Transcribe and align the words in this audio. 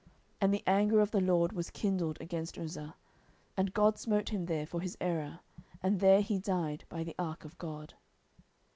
10:006:007 0.01 0.09
And 0.41 0.53
the 0.55 0.63
anger 0.65 0.99
of 0.99 1.11
the 1.11 1.21
LORD 1.21 1.53
was 1.53 1.69
kindled 1.69 2.17
against 2.19 2.57
Uzzah; 2.57 2.95
and 3.55 3.71
God 3.71 3.99
smote 3.99 4.29
him 4.29 4.47
there 4.47 4.65
for 4.65 4.81
his 4.81 4.97
error; 4.99 5.41
and 5.83 5.99
there 5.99 6.21
he 6.21 6.39
died 6.39 6.85
by 6.89 7.03
the 7.03 7.13
ark 7.19 7.45
of 7.45 7.55
God. 7.59 7.93